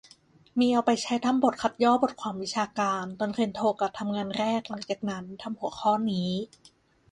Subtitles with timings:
[0.59, 6.31] มีเอาไปใช้ทำบทคัดย่อบทความวิชาการ ตอนเรียนโทกะทำงานแรกหลังจากนั้น ทำหัวข้อนี้